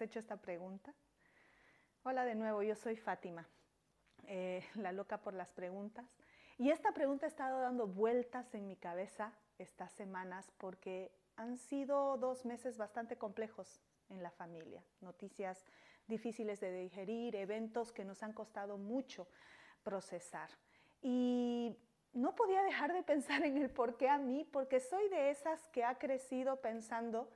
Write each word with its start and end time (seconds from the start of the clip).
has 0.00 0.06
hecho 0.06 0.18
esta 0.18 0.38
pregunta? 0.38 0.94
Hola 2.04 2.24
de 2.24 2.34
nuevo, 2.34 2.62
yo 2.62 2.74
soy 2.74 2.96
Fátima, 2.96 3.46
eh, 4.26 4.64
la 4.76 4.92
loca 4.92 5.18
por 5.18 5.34
las 5.34 5.52
preguntas. 5.52 6.16
Y 6.56 6.70
esta 6.70 6.92
pregunta 6.92 7.26
ha 7.26 7.28
estado 7.28 7.60
dando 7.60 7.86
vueltas 7.86 8.54
en 8.54 8.66
mi 8.66 8.76
cabeza 8.76 9.34
estas 9.58 9.92
semanas 9.92 10.50
porque 10.56 11.12
han 11.36 11.58
sido 11.58 12.16
dos 12.16 12.46
meses 12.46 12.78
bastante 12.78 13.16
complejos 13.16 13.82
en 14.08 14.22
la 14.22 14.30
familia. 14.30 14.82
Noticias 15.02 15.66
difíciles 16.06 16.60
de 16.60 16.72
digerir, 16.72 17.36
eventos 17.36 17.92
que 17.92 18.06
nos 18.06 18.22
han 18.22 18.32
costado 18.32 18.78
mucho 18.78 19.28
procesar. 19.82 20.48
Y 21.02 21.76
no 22.14 22.34
podía 22.34 22.62
dejar 22.62 22.94
de 22.94 23.02
pensar 23.02 23.44
en 23.44 23.58
el 23.58 23.68
por 23.68 23.98
qué 23.98 24.08
a 24.08 24.16
mí, 24.16 24.48
porque 24.50 24.80
soy 24.80 25.10
de 25.10 25.28
esas 25.28 25.68
que 25.68 25.84
ha 25.84 25.98
crecido 25.98 26.62
pensando 26.62 27.30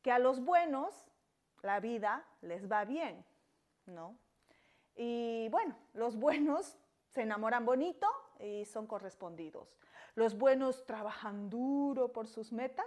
que 0.00 0.10
a 0.10 0.18
los 0.18 0.42
buenos 0.42 1.07
la 1.62 1.80
vida 1.80 2.24
les 2.42 2.70
va 2.70 2.84
bien, 2.84 3.24
¿no? 3.86 4.16
Y 4.94 5.48
bueno, 5.50 5.76
los 5.94 6.16
buenos 6.16 6.76
se 7.08 7.22
enamoran 7.22 7.64
bonito 7.64 8.06
y 8.40 8.64
son 8.64 8.86
correspondidos. 8.86 9.78
Los 10.14 10.36
buenos 10.36 10.84
trabajan 10.84 11.48
duro 11.48 12.12
por 12.12 12.26
sus 12.26 12.52
metas 12.52 12.86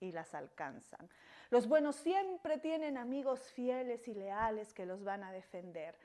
y 0.00 0.12
las 0.12 0.34
alcanzan. 0.34 1.08
Los 1.50 1.66
buenos 1.66 1.96
siempre 1.96 2.58
tienen 2.58 2.98
amigos 2.98 3.40
fieles 3.52 4.06
y 4.06 4.14
leales 4.14 4.74
que 4.74 4.84
los 4.84 5.02
van 5.02 5.22
a 5.24 5.32
defender. 5.32 5.98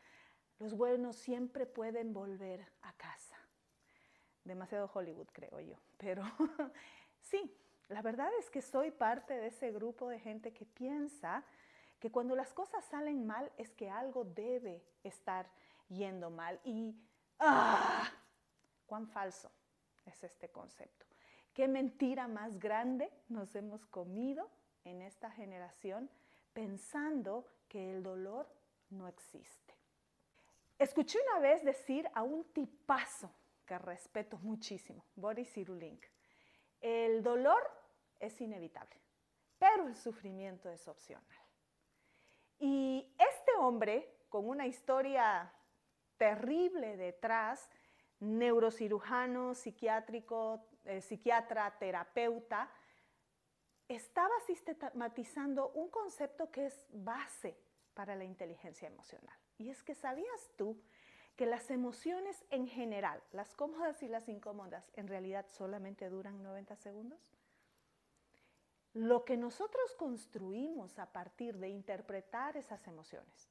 Los 0.60 0.76
buenos 0.76 1.18
siempre 1.18 1.66
pueden 1.66 2.14
volver 2.14 2.66
a 2.82 2.94
casa. 2.94 3.36
Demasiado 4.46 4.90
Hollywood, 4.94 5.28
creo 5.34 5.60
yo. 5.60 5.76
Pero 5.98 6.24
sí, 7.22 7.54
la 7.90 8.02
verdad 8.02 8.30
es 8.40 8.50
que 8.50 8.62
soy 8.62 8.92
parte 8.92 9.34
de 9.34 9.48
ese 9.48 9.72
grupo 9.72 10.08
de 10.08 10.20
gente 10.20 10.54
que 10.54 10.66
piensa 10.66 11.44
que 12.04 12.12
cuando 12.12 12.36
las 12.36 12.52
cosas 12.52 12.84
salen 12.84 13.26
mal 13.26 13.50
es 13.58 13.72
que 13.72 13.90
algo 13.90 14.26
debe 14.26 14.84
estar 15.06 15.50
yendo 15.88 16.30
mal. 16.30 16.60
Y 16.66 16.94
¡ah! 17.40 18.12
¿Cuán 18.86 19.08
falso 19.08 19.50
es 20.06 20.22
este 20.22 20.50
concepto? 20.50 21.06
¿Qué 21.54 21.66
mentira 21.70 22.28
más 22.28 22.60
grande 22.60 23.10
nos 23.30 23.56
hemos 23.56 23.86
comido 23.86 24.50
en 24.84 25.02
esta 25.02 25.32
generación 25.32 26.10
pensando 26.52 27.48
que 27.70 27.92
el 27.92 28.04
dolor 28.04 28.54
no 28.90 29.08
existe? 29.08 29.74
Escuché 30.78 31.20
una 31.32 31.40
vez 31.40 31.64
decir 31.64 32.12
a 32.14 32.24
un 32.24 32.44
tipazo 32.52 33.32
que 33.66 33.80
respeto 33.80 34.38
muchísimo, 34.40 35.06
Boris 35.16 35.54
Cyrulnik, 35.54 36.12
el 36.82 37.24
dolor 37.24 37.64
es 38.20 38.42
inevitable, 38.42 39.00
pero 39.58 39.88
el 39.88 39.96
sufrimiento 39.96 40.70
es 40.70 40.86
opcional. 40.90 41.43
Y 42.66 43.14
este 43.20 43.52
hombre, 43.60 44.10
con 44.30 44.48
una 44.48 44.66
historia 44.66 45.52
terrible 46.16 46.96
detrás, 46.96 47.70
neurocirujano, 48.22 49.54
psiquiátrico, 49.54 50.66
eh, 50.86 51.02
psiquiatra, 51.02 51.78
terapeuta, 51.78 52.72
estaba 53.90 54.34
sistematizando 54.48 55.72
un 55.72 55.90
concepto 55.90 56.50
que 56.52 56.68
es 56.68 56.88
base 56.94 57.58
para 57.94 58.16
la 58.16 58.24
inteligencia 58.24 58.88
emocional. 58.88 59.38
Y 59.58 59.70
es 59.70 59.84
que 59.84 59.94
sabías 59.94 60.50
tú 60.56 60.82
que 61.36 61.46
las 61.46 61.70
emociones 61.70 62.46
en 62.50 62.66
general, 62.66 63.22
las 63.34 63.54
cómodas 63.56 64.02
y 64.04 64.08
las 64.08 64.30
incómodas, 64.30 64.90
en 64.96 65.10
realidad 65.10 65.46
solamente 65.50 66.08
duran 66.08 66.42
90 66.42 66.78
segundos? 66.78 67.33
Lo 68.94 69.26
que 69.26 69.38
nosotros 69.38 69.96
construimos 69.96 71.00
a 71.00 71.12
partir 71.12 71.58
de 71.58 71.70
interpretar 71.70 72.58
esas 72.58 72.88
emociones 72.88 73.50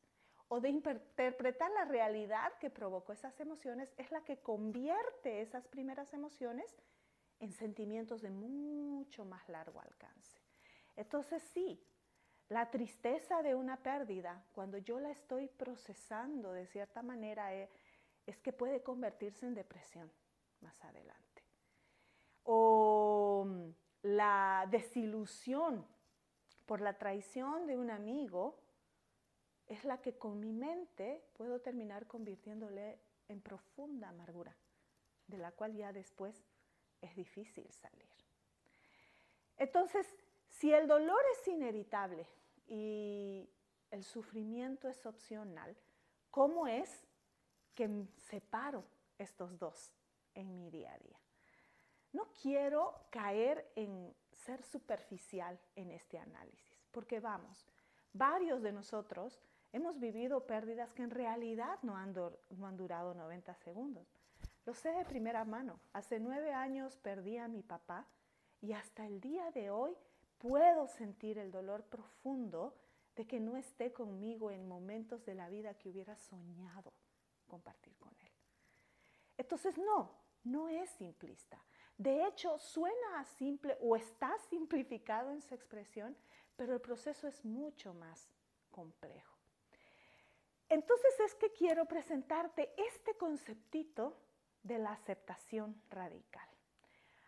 o 0.48 0.60
de 0.60 0.68
interpretar 0.68 1.70
la 1.72 1.84
realidad 1.84 2.52
que 2.60 2.70
provocó 2.70 3.12
esas 3.12 3.38
emociones 3.40 3.92
es 3.96 4.10
la 4.12 4.22
que 4.22 4.38
convierte 4.38 5.40
esas 5.40 5.66
primeras 5.66 6.12
emociones 6.14 6.76
en 7.40 7.52
sentimientos 7.52 8.22
de 8.22 8.30
mucho 8.30 9.24
más 9.24 9.48
largo 9.48 9.80
alcance. 9.80 10.40
Entonces 10.94 11.42
sí, 11.54 11.82
la 12.48 12.70
tristeza 12.70 13.42
de 13.42 13.54
una 13.54 13.82
pérdida, 13.82 14.44
cuando 14.52 14.78
yo 14.78 15.00
la 15.00 15.10
estoy 15.10 15.48
procesando 15.48 16.52
de 16.52 16.66
cierta 16.66 17.02
manera, 17.02 17.54
eh, 17.54 17.68
es 18.26 18.38
que 18.38 18.52
puede 18.52 18.82
convertirse 18.82 19.46
en 19.46 19.54
depresión 19.54 20.12
más 20.60 20.84
adelante. 20.84 21.42
O 22.44 23.46
la 24.02 24.66
desilusión 24.70 25.86
por 26.66 26.80
la 26.80 26.98
traición 26.98 27.66
de 27.66 27.76
un 27.76 27.90
amigo 27.90 28.58
es 29.66 29.84
la 29.84 30.00
que 30.00 30.18
con 30.18 30.40
mi 30.40 30.52
mente 30.52 31.24
puedo 31.34 31.60
terminar 31.60 32.06
convirtiéndole 32.06 32.98
en 33.28 33.40
profunda 33.40 34.08
amargura, 34.08 34.54
de 35.26 35.38
la 35.38 35.52
cual 35.52 35.74
ya 35.74 35.92
después 35.92 36.44
es 37.00 37.14
difícil 37.14 37.70
salir. 37.72 38.08
Entonces, 39.56 40.06
si 40.48 40.72
el 40.72 40.86
dolor 40.86 41.20
es 41.32 41.48
inevitable 41.48 42.26
y 42.66 43.48
el 43.90 44.04
sufrimiento 44.04 44.88
es 44.88 45.06
opcional, 45.06 45.76
¿cómo 46.30 46.66
es 46.66 47.06
que 47.74 48.06
separo 48.16 48.82
estos 49.18 49.58
dos 49.58 49.94
en 50.34 50.56
mi 50.56 50.70
día 50.70 50.92
a 50.92 50.98
día? 50.98 51.21
No 52.12 52.28
quiero 52.42 53.06
caer 53.10 53.70
en 53.74 54.14
ser 54.32 54.62
superficial 54.62 55.58
en 55.76 55.90
este 55.90 56.18
análisis, 56.18 56.86
porque 56.90 57.20
vamos, 57.20 57.66
varios 58.12 58.62
de 58.62 58.72
nosotros 58.72 59.40
hemos 59.72 59.98
vivido 59.98 60.46
pérdidas 60.46 60.92
que 60.92 61.02
en 61.02 61.10
realidad 61.10 61.78
no 61.82 61.96
han, 61.96 62.12
no 62.12 62.66
han 62.66 62.76
durado 62.76 63.14
90 63.14 63.54
segundos. 63.56 64.06
Lo 64.64 64.74
sé 64.74 64.90
de 64.90 65.04
primera 65.04 65.44
mano. 65.44 65.80
Hace 65.92 66.20
nueve 66.20 66.52
años 66.52 66.96
perdí 66.98 67.38
a 67.38 67.48
mi 67.48 67.62
papá 67.62 68.06
y 68.60 68.72
hasta 68.72 69.06
el 69.06 69.20
día 69.20 69.50
de 69.50 69.70
hoy 69.70 69.96
puedo 70.38 70.86
sentir 70.86 71.38
el 71.38 71.50
dolor 71.50 71.84
profundo 71.84 72.76
de 73.16 73.26
que 73.26 73.40
no 73.40 73.56
esté 73.56 73.92
conmigo 73.92 74.50
en 74.50 74.68
momentos 74.68 75.24
de 75.24 75.34
la 75.34 75.48
vida 75.48 75.74
que 75.74 75.88
hubiera 75.88 76.16
soñado 76.16 76.92
compartir 77.46 77.96
con 77.98 78.14
él. 78.20 78.32
Entonces, 79.36 79.76
no, 79.78 80.10
no 80.44 80.68
es 80.68 80.88
simplista. 80.90 81.62
De 81.96 82.26
hecho, 82.26 82.58
suena 82.58 83.24
simple 83.24 83.76
o 83.80 83.96
está 83.96 84.36
simplificado 84.50 85.30
en 85.30 85.42
su 85.42 85.54
expresión, 85.54 86.16
pero 86.56 86.74
el 86.74 86.80
proceso 86.80 87.26
es 87.28 87.44
mucho 87.44 87.94
más 87.94 88.28
complejo. 88.70 89.36
Entonces 90.68 91.20
es 91.20 91.34
que 91.34 91.52
quiero 91.52 91.84
presentarte 91.84 92.72
este 92.78 93.14
conceptito 93.16 94.16
de 94.62 94.78
la 94.78 94.92
aceptación 94.92 95.82
radical. 95.90 96.48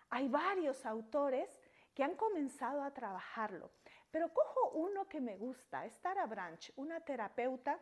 Hay 0.08 0.28
varios 0.28 0.86
autores 0.86 1.60
que 1.94 2.02
han 2.02 2.16
comenzado 2.16 2.82
a 2.82 2.92
trabajarlo, 2.92 3.70
pero 4.10 4.32
cojo 4.32 4.70
uno 4.70 5.08
que 5.08 5.20
me 5.20 5.36
gusta, 5.36 5.84
es 5.84 5.98
Tara 6.00 6.26
Branch, 6.26 6.72
una 6.76 7.00
terapeuta 7.00 7.78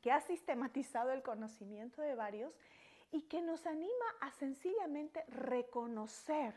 que 0.00 0.10
ha 0.10 0.20
sistematizado 0.20 1.12
el 1.12 1.22
conocimiento 1.22 2.02
de 2.02 2.14
varios 2.14 2.52
y 3.12 3.22
que 3.22 3.42
nos 3.42 3.66
anima 3.66 4.06
a 4.20 4.30
sencillamente 4.32 5.24
reconocer 5.28 6.54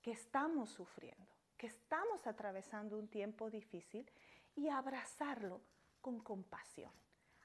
que 0.00 0.12
estamos 0.12 0.70
sufriendo, 0.70 1.26
que 1.56 1.66
estamos 1.66 2.26
atravesando 2.26 2.98
un 2.98 3.08
tiempo 3.08 3.50
difícil 3.50 4.08
y 4.54 4.68
abrazarlo 4.68 5.60
con 6.00 6.20
compasión, 6.20 6.92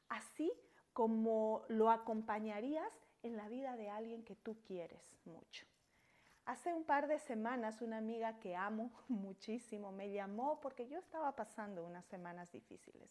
así 0.10 0.52
como 0.94 1.64
lo 1.70 1.90
acompañarías 1.90 2.94
en 3.24 3.38
la 3.38 3.48
vida 3.48 3.76
de 3.76 3.90
alguien 3.90 4.24
que 4.24 4.36
tú 4.36 4.62
quieres 4.62 5.18
mucho. 5.26 5.66
Hace 6.46 6.74
un 6.74 6.84
par 6.84 7.08
de 7.08 7.20
semanas 7.20 7.82
una 7.82 7.98
amiga 7.98 8.40
que 8.40 8.56
amo 8.56 8.92
muchísimo 9.08 9.92
me 9.92 10.12
llamó 10.12 10.60
porque 10.60 10.88
yo 10.88 10.98
estaba 11.00 11.36
pasando 11.36 11.86
unas 11.86 12.06
semanas 12.06 12.52
difíciles 12.52 13.10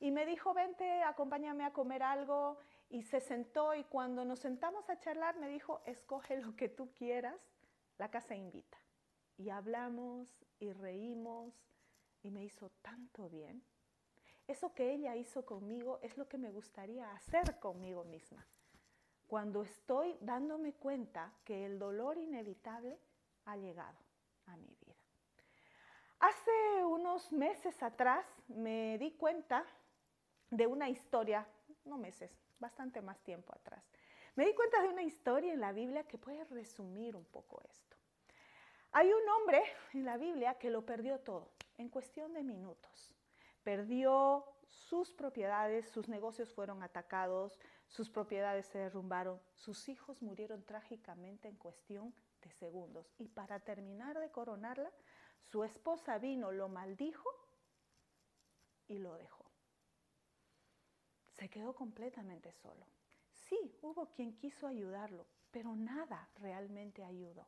y 0.00 0.10
me 0.10 0.24
dijo, 0.26 0.54
vente, 0.54 1.02
acompáñame 1.02 1.64
a 1.64 1.72
comer 1.72 2.02
algo 2.02 2.58
y 2.88 3.02
se 3.02 3.20
sentó 3.20 3.74
y 3.74 3.84
cuando 3.84 4.24
nos 4.24 4.40
sentamos 4.40 4.88
a 4.88 4.98
charlar 4.98 5.36
me 5.38 5.48
dijo, 5.48 5.82
escoge 5.84 6.40
lo 6.40 6.56
que 6.56 6.68
tú 6.68 6.92
quieras, 6.94 7.40
la 7.98 8.10
casa 8.10 8.34
invita. 8.34 8.78
Y 9.36 9.50
hablamos 9.50 10.44
y 10.58 10.72
reímos 10.72 11.54
y 12.22 12.30
me 12.30 12.44
hizo 12.44 12.70
tanto 12.82 13.28
bien. 13.28 13.62
Eso 14.46 14.74
que 14.74 14.92
ella 14.92 15.14
hizo 15.14 15.44
conmigo 15.44 16.00
es 16.02 16.16
lo 16.16 16.28
que 16.28 16.38
me 16.38 16.50
gustaría 16.50 17.10
hacer 17.12 17.58
conmigo 17.60 18.04
misma 18.04 18.46
cuando 19.28 19.62
estoy 19.62 20.16
dándome 20.22 20.72
cuenta 20.72 21.32
que 21.44 21.66
el 21.66 21.78
dolor 21.78 22.16
inevitable 22.16 22.98
ha 23.44 23.56
llegado 23.56 23.98
a 24.46 24.56
mi 24.56 24.74
vida. 24.80 24.96
Hace 26.18 26.84
unos 26.84 27.30
meses 27.30 27.80
atrás 27.82 28.26
me 28.48 28.96
di 28.98 29.12
cuenta 29.12 29.64
de 30.50 30.66
una 30.66 30.88
historia, 30.88 31.46
no 31.84 31.98
meses, 31.98 32.32
bastante 32.58 33.00
más 33.00 33.18
tiempo 33.20 33.54
atrás. 33.54 33.84
Me 34.34 34.46
di 34.46 34.54
cuenta 34.54 34.80
de 34.82 34.88
una 34.88 35.02
historia 35.02 35.52
en 35.52 35.60
la 35.60 35.72
Biblia 35.72 36.04
que 36.04 36.18
puede 36.18 36.44
resumir 36.44 37.16
un 37.16 37.24
poco 37.24 37.60
esto. 37.68 37.96
Hay 38.92 39.12
un 39.12 39.28
hombre 39.28 39.62
en 39.92 40.04
la 40.04 40.16
Biblia 40.16 40.58
que 40.58 40.70
lo 40.70 40.84
perdió 40.84 41.18
todo 41.20 41.50
en 41.76 41.88
cuestión 41.88 42.32
de 42.34 42.42
minutos. 42.42 43.14
Perdió 43.62 44.44
sus 44.68 45.12
propiedades, 45.12 45.88
sus 45.88 46.08
negocios 46.08 46.52
fueron 46.52 46.82
atacados, 46.82 47.58
sus 47.86 48.10
propiedades 48.10 48.66
se 48.66 48.78
derrumbaron, 48.78 49.40
sus 49.54 49.88
hijos 49.88 50.22
murieron 50.22 50.62
trágicamente 50.62 51.48
en 51.48 51.56
cuestión 51.56 52.14
de 52.42 52.50
segundos. 52.52 53.12
Y 53.18 53.28
para 53.28 53.60
terminar 53.60 54.18
de 54.18 54.30
coronarla, 54.30 54.90
su 55.40 55.64
esposa 55.64 56.18
vino, 56.18 56.52
lo 56.52 56.68
maldijo 56.68 57.28
y 58.86 58.98
lo 58.98 59.14
dejó. 59.16 59.47
Se 61.38 61.48
quedó 61.48 61.72
completamente 61.72 62.52
solo. 62.52 62.84
Sí, 63.30 63.78
hubo 63.82 64.10
quien 64.10 64.36
quiso 64.36 64.66
ayudarlo, 64.66 65.24
pero 65.52 65.76
nada 65.76 66.28
realmente 66.34 67.04
ayudó. 67.04 67.46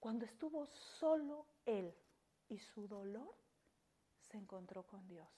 Cuando 0.00 0.24
estuvo 0.24 0.66
solo 0.66 1.46
él 1.66 1.94
y 2.48 2.58
su 2.58 2.88
dolor, 2.88 3.34
se 4.18 4.38
encontró 4.38 4.86
con 4.86 5.06
Dios. 5.06 5.28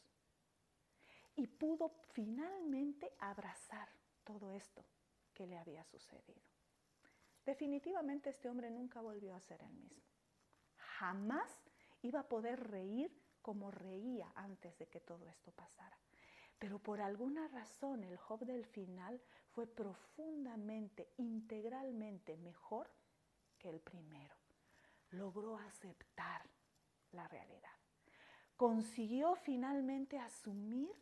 Y 1.35 1.49
pudo 1.49 1.91
finalmente 2.13 3.13
abrazar 3.19 3.89
todo 4.23 4.53
esto 4.53 4.85
que 5.35 5.47
le 5.47 5.59
había 5.59 5.83
sucedido. 5.85 6.43
Definitivamente 7.45 8.31
este 8.31 8.49
hombre 8.49 8.71
nunca 8.71 9.01
volvió 9.01 9.35
a 9.35 9.41
ser 9.41 9.63
el 9.63 9.75
mismo. 9.75 10.03
Jamás 10.77 11.51
iba 12.03 12.21
a 12.21 12.29
poder 12.29 12.71
reír 12.71 13.11
como 13.43 13.71
reía 13.73 14.31
antes 14.37 14.79
de 14.79 14.87
que 14.87 15.01
todo 15.01 15.29
esto 15.29 15.51
pasara. 15.53 15.99
Pero 16.59 16.81
por 16.81 17.01
alguna 17.01 17.47
razón 17.49 18.03
el 18.03 18.17
Job 18.17 18.41
del 18.41 18.65
final 18.65 19.21
fue 19.53 19.67
profundamente, 19.67 21.09
integralmente 21.17 22.37
mejor 22.37 22.91
que 23.59 23.71
el 23.71 23.81
primero. 23.81 24.35
Logró 25.11 25.57
aceptar 25.59 26.43
la 27.13 27.29
realidad. 27.29 27.71
Consiguió 28.57 29.37
finalmente 29.37 30.19
asumir, 30.19 30.93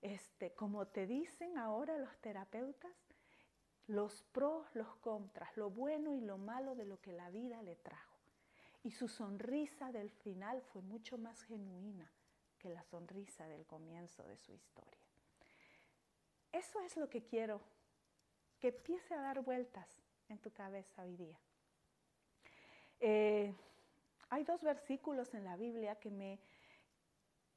este, 0.00 0.54
como 0.54 0.86
te 0.86 1.06
dicen 1.06 1.58
ahora 1.58 1.98
los 1.98 2.16
terapeutas, 2.18 2.96
los 3.86 4.22
pros, 4.32 4.66
los 4.74 4.96
contras, 4.96 5.56
lo 5.56 5.70
bueno 5.70 6.14
y 6.14 6.20
lo 6.20 6.38
malo 6.38 6.74
de 6.74 6.86
lo 6.86 7.00
que 7.00 7.12
la 7.12 7.30
vida 7.30 7.62
le 7.62 7.76
trajo. 7.76 8.16
Y 8.82 8.92
su 8.92 9.08
sonrisa 9.08 9.92
del 9.92 10.10
final 10.10 10.62
fue 10.62 10.80
mucho 10.80 11.18
más 11.18 11.42
genuina 11.42 12.10
la 12.68 12.82
sonrisa 12.84 13.46
del 13.48 13.66
comienzo 13.66 14.22
de 14.24 14.36
su 14.36 14.52
historia. 14.52 15.00
Eso 16.52 16.80
es 16.80 16.96
lo 16.96 17.08
que 17.08 17.24
quiero 17.24 17.60
que 18.58 18.68
empiece 18.68 19.14
a 19.14 19.20
dar 19.20 19.42
vueltas 19.42 19.88
en 20.28 20.38
tu 20.38 20.50
cabeza 20.52 21.02
hoy 21.02 21.16
día. 21.16 21.38
Eh, 23.00 23.54
hay 24.30 24.44
dos 24.44 24.62
versículos 24.62 25.34
en 25.34 25.44
la 25.44 25.56
Biblia 25.56 25.96
que 25.96 26.10
me, 26.10 26.40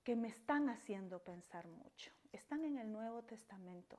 que 0.03 0.15
me 0.15 0.27
están 0.27 0.69
haciendo 0.69 1.19
pensar 1.19 1.67
mucho. 1.67 2.11
Están 2.31 2.63
en 2.65 2.77
el 2.77 2.91
Nuevo 2.91 3.23
Testamento. 3.23 3.97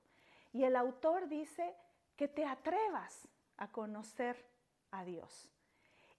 Y 0.52 0.64
el 0.64 0.76
autor 0.76 1.28
dice 1.28 1.74
que 2.16 2.28
te 2.28 2.44
atrevas 2.44 3.28
a 3.56 3.70
conocer 3.72 4.44
a 4.90 5.04
Dios 5.04 5.50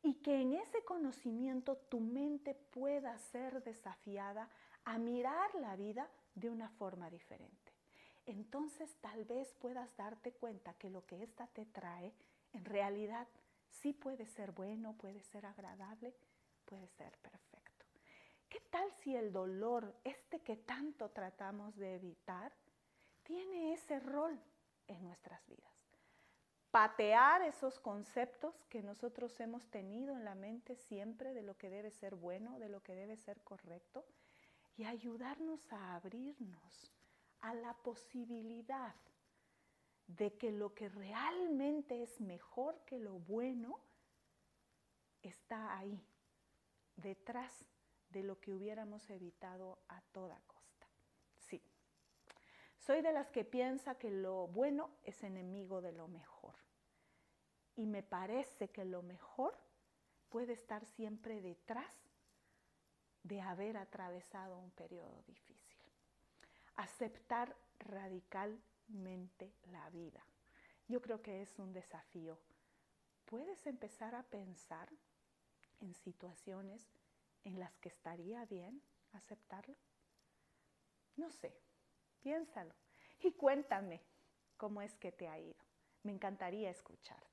y 0.04 0.16
que 0.16 0.42
en 0.42 0.54
ese 0.54 0.84
conocimiento 0.84 1.78
tu 1.78 2.00
mente 2.00 2.56
pueda 2.56 3.18
ser 3.18 3.64
desafiada 3.64 4.50
a 4.86 4.98
mirar 4.98 5.54
la 5.56 5.76
vida 5.76 6.10
de 6.36 6.50
una 6.50 6.70
forma 6.70 7.10
diferente. 7.10 7.72
Entonces 8.26 8.96
tal 9.02 9.26
vez 9.26 9.54
puedas 9.56 9.96
darte 9.98 10.32
cuenta 10.34 10.74
que 10.76 10.90
lo 10.90 11.06
que 11.06 11.24
ésta 11.24 11.48
te 11.48 11.66
trae 11.66 12.14
en 12.54 12.66
realidad 12.66 13.28
sí 13.70 13.94
puede 13.94 14.26
ser 14.26 14.52
bueno, 14.52 14.94
puede 14.98 15.22
ser 15.22 15.46
agradable, 15.46 16.14
puede 16.66 16.88
ser 16.88 17.18
perfecto. 17.18 17.86
¿Qué 18.50 18.60
tal 18.70 18.92
si 19.02 19.16
el 19.16 19.32
dolor, 19.32 19.96
este 20.04 20.42
que 20.42 20.58
tanto 20.58 21.10
tratamos 21.10 21.76
de 21.78 21.96
evitar, 21.96 22.52
tiene 23.24 23.74
ese 23.74 24.00
rol 24.00 24.40
en 24.88 25.04
nuestras 25.04 25.46
vidas? 25.48 25.72
Patear 26.70 27.42
esos 27.42 27.80
conceptos 27.80 28.56
que 28.70 28.82
nosotros 28.82 29.38
hemos 29.40 29.66
tenido 29.70 30.16
en 30.16 30.24
la 30.24 30.36
mente 30.36 30.76
siempre 30.76 31.34
de 31.34 31.44
lo 31.44 31.58
que 31.58 31.70
debe 31.70 31.92
ser 31.92 32.16
bueno, 32.16 32.60
de 32.60 32.70
lo 32.70 32.82
que 32.82 32.96
debe 32.96 33.18
ser 33.18 33.42
correcto, 33.42 34.06
y 34.82 34.84
ayudarnos 34.84 35.72
a 35.72 35.94
abrirnos 35.94 36.92
a 37.42 37.54
la 37.54 37.72
posibilidad 37.84 38.96
de 40.08 40.36
que 40.38 40.52
lo 40.52 40.74
que 40.74 40.90
realmente 40.90 42.02
es 42.02 42.20
mejor 42.20 42.84
que 42.84 42.98
lo 42.98 43.20
bueno 43.20 43.80
está 45.22 45.78
ahí, 45.78 46.04
detrás 46.96 47.64
de 48.10 48.24
lo 48.24 48.40
que 48.40 48.54
hubiéramos 48.54 49.08
evitado 49.12 49.84
a 49.88 50.02
toda 50.14 50.42
costa. 50.48 50.88
Sí, 51.38 51.62
soy 52.80 53.04
de 53.04 53.14
las 53.14 53.30
que 53.30 53.46
piensa 53.46 54.00
que 54.00 54.10
lo 54.10 54.48
bueno 54.48 54.90
es 55.04 55.22
enemigo 55.22 55.82
de 55.82 55.92
lo 55.92 56.08
mejor. 56.08 56.56
Y 57.76 57.86
me 57.86 58.02
parece 58.02 58.72
que 58.72 58.84
lo 58.84 59.04
mejor 59.04 59.56
puede 60.30 60.54
estar 60.54 60.84
siempre 60.88 61.40
detrás 61.40 62.11
de 63.24 63.42
haber 63.42 63.78
atravesado 63.78 64.58
un 64.58 64.72
periodo 64.72 65.22
difícil. 65.24 65.78
Aceptar 66.76 67.56
radicalmente 67.80 69.54
la 69.72 69.90
vida. 69.90 70.26
Yo 70.88 71.02
creo 71.02 71.22
que 71.22 71.42
es 71.42 71.60
un 71.60 71.74
desafío. 71.74 72.40
Puedes 73.26 73.66
empezar 73.68 74.16
a 74.16 74.24
pensar 74.24 74.90
en 75.80 75.94
situaciones 75.94 76.86
en 77.44 77.60
las 77.60 77.78
que 77.80 77.90
estaría 77.90 78.46
bien 78.46 78.82
aceptarlo? 79.14 79.76
No 81.18 81.30
sé, 81.32 81.54
piénsalo 82.22 82.74
y 83.20 83.34
cuéntame 83.34 84.02
cómo 84.58 84.82
es 84.82 84.96
que 84.98 85.12
te 85.12 85.28
ha 85.28 85.40
ido. 85.40 85.64
Me 86.04 86.12
encantaría 86.12 86.70
escucharte. 86.70 87.31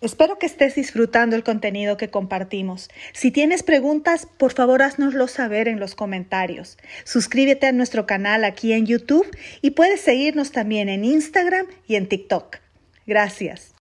Espero 0.00 0.38
que 0.38 0.46
estés 0.46 0.76
disfrutando 0.76 1.36
el 1.36 1.44
contenido 1.44 1.98
que 1.98 2.08
compartimos. 2.08 2.88
Si 3.12 3.30
tienes 3.30 3.62
preguntas, 3.62 4.26
por 4.38 4.52
favor 4.52 4.82
haznoslo 4.82 5.28
saber 5.28 5.68
en 5.68 5.78
los 5.78 5.94
comentarios. 5.94 6.78
Suscríbete 7.04 7.66
a 7.66 7.72
nuestro 7.72 8.06
canal 8.06 8.44
aquí 8.44 8.72
en 8.72 8.86
YouTube 8.86 9.28
y 9.60 9.72
puedes 9.72 10.00
seguirnos 10.00 10.52
también 10.52 10.88
en 10.88 11.04
Instagram 11.04 11.66
y 11.86 11.96
en 11.96 12.08
TikTok. 12.08 12.56
Gracias. 13.06 13.74